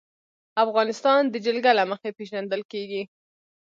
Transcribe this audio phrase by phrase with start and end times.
[0.63, 3.03] افغانستان د جلګه له مخې پېژندل کېږي.